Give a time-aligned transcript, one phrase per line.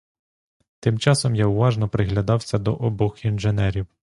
[0.79, 3.87] Тим часом я уважно приглядався до обох інженерів.